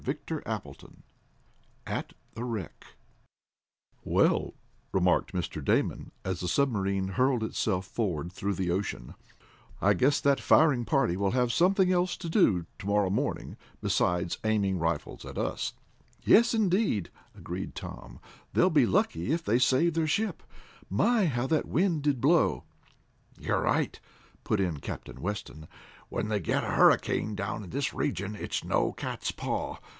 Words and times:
Chapter 0.03 0.41
Twenty 0.41 0.77
Two 0.79 0.87
At 1.85 2.13
the 2.33 2.43
Wreck 2.43 2.85
"Well," 4.03 4.55
remarked 4.91 5.31
Mr. 5.31 5.63
Damon, 5.63 6.11
as 6.25 6.39
the 6.39 6.47
submarine 6.47 7.09
hurled 7.09 7.43
herself 7.43 7.85
forward 7.85 8.33
through 8.33 8.55
the 8.55 8.71
ocean, 8.71 9.13
"I 9.79 9.93
guess 9.93 10.19
that 10.19 10.39
firing 10.41 10.85
party 10.85 11.15
will 11.15 11.29
have 11.31 11.53
something 11.53 11.91
else 11.91 12.17
to 12.17 12.29
do 12.29 12.65
to 12.79 12.87
morrow 12.87 13.11
morning 13.11 13.57
besides 13.79 14.39
aiming 14.43 14.77
those 14.79 14.91
rifles 14.91 15.23
at 15.23 15.37
us." 15.37 15.73
"Yes, 16.23 16.55
indeed," 16.55 17.11
agreed 17.37 17.75
Tom. 17.75 18.19
"They'll 18.53 18.71
be 18.71 18.87
lucky 18.87 19.31
if 19.31 19.43
they 19.45 19.59
save 19.59 19.93
their 19.93 20.07
ship. 20.07 20.41
My, 20.89 21.27
how 21.27 21.45
that 21.45 21.67
wind 21.67 22.01
did 22.01 22.19
blow!" 22.19 22.63
"You're 23.39 23.61
right," 23.61 23.99
put 24.43 24.59
in 24.59 24.79
Captain 24.79 25.21
Weston. 25.21 25.67
"When 26.09 26.27
they 26.29 26.39
get 26.39 26.63
a 26.63 26.71
hurricane 26.71 27.35
down 27.35 27.63
in 27.63 27.69
this 27.69 27.93
region 27.93 28.35
it's 28.35 28.63
no 28.63 28.93
cat's 28.93 29.29
paw. 29.31 29.77